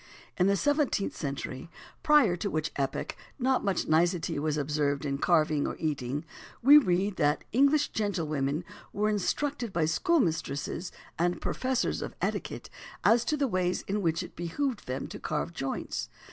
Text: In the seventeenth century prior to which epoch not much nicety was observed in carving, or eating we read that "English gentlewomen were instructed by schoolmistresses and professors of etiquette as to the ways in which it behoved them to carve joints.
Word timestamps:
In 0.35 0.47
the 0.47 0.55
seventeenth 0.55 1.15
century 1.15 1.69
prior 2.01 2.35
to 2.35 2.49
which 2.49 2.71
epoch 2.75 3.15
not 3.37 3.63
much 3.63 3.87
nicety 3.87 4.39
was 4.39 4.57
observed 4.57 5.05
in 5.05 5.19
carving, 5.19 5.67
or 5.67 5.75
eating 5.77 6.25
we 6.63 6.79
read 6.79 7.17
that 7.17 7.43
"English 7.51 7.89
gentlewomen 7.89 8.63
were 8.93 9.09
instructed 9.09 9.71
by 9.71 9.85
schoolmistresses 9.85 10.91
and 11.19 11.39
professors 11.39 12.01
of 12.01 12.15
etiquette 12.19 12.67
as 13.03 13.23
to 13.25 13.37
the 13.37 13.47
ways 13.47 13.83
in 13.87 14.01
which 14.01 14.23
it 14.23 14.35
behoved 14.35 14.87
them 14.87 15.05
to 15.05 15.19
carve 15.19 15.53
joints. 15.53 16.09